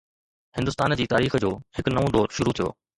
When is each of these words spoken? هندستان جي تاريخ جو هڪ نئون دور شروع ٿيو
هندستان 0.57 0.97
جي 1.03 1.07
تاريخ 1.13 1.37
جو 1.47 1.53
هڪ 1.77 1.97
نئون 1.97 2.13
دور 2.19 2.39
شروع 2.39 2.61
ٿيو 2.61 2.77